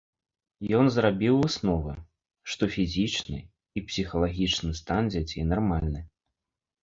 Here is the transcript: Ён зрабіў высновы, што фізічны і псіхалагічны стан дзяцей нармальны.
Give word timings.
Ён 0.77 0.85
зрабіў 0.93 1.35
высновы, 1.43 1.93
што 2.53 2.63
фізічны 2.75 3.39
і 3.41 3.79
псіхалагічны 3.89 4.71
стан 4.81 5.03
дзяцей 5.17 5.43
нармальны. 5.53 6.01